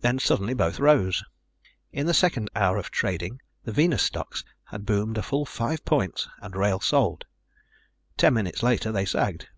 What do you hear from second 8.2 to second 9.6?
minutes later they sagged.